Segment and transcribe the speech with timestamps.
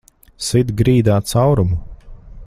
[0.45, 1.79] Sit grīdā caurumu!